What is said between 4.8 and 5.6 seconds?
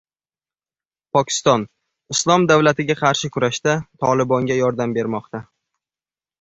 bermoqda